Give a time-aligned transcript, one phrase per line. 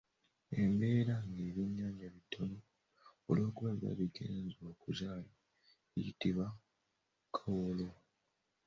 [0.61, 2.57] Embeera nga ebyennyanja bitono
[3.29, 5.31] olwokuba biba bigenze okuzaala
[5.97, 6.45] eyitibwa
[7.35, 7.87] Kawolo.